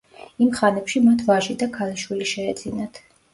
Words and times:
იმ 0.45 0.47
ხანებში 0.59 1.01
მათ 1.07 1.21
ვაჟი 1.27 1.57
და 1.65 1.67
ქალიშვილი 1.77 2.31
შეეძინათ. 2.33 3.01